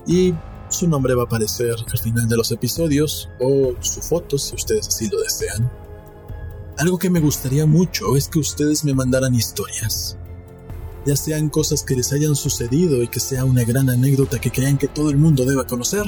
[0.05, 0.33] Y
[0.69, 4.87] su nombre va a aparecer al final de los episodios o su foto si ustedes
[4.87, 5.69] así lo desean.
[6.77, 10.15] Algo que me gustaría mucho es que ustedes me mandaran historias.
[11.07, 14.77] Ya sean cosas que les hayan sucedido y que sea una gran anécdota que crean
[14.77, 16.05] que todo el mundo deba conocer,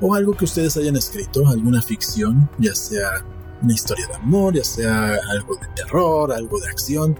[0.00, 3.24] o algo que ustedes hayan escrito, alguna ficción, ya sea
[3.60, 7.18] una historia de amor, ya sea algo de terror, algo de acción,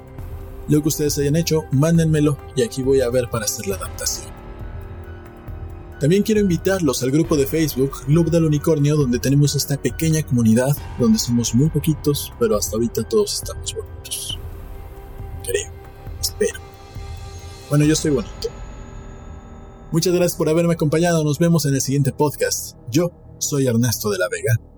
[0.69, 4.24] lo que ustedes hayan hecho, mándenmelo y aquí voy a ver para hacer la adaptación.
[6.05, 10.77] También quiero invitarlos al grupo de Facebook Club del Unicornio, donde tenemos esta pequeña comunidad,
[10.99, 14.39] donde somos muy poquitos, pero hasta ahorita todos estamos bonitos.
[15.43, 15.73] Creo.
[16.21, 16.61] Espero.
[17.71, 18.51] Bueno, yo estoy bonito.
[19.93, 21.25] Muchas gracias por haberme acompañado.
[21.25, 22.77] Nos vemos en el siguiente podcast.
[22.91, 24.74] Yo soy Ernesto de la Vega.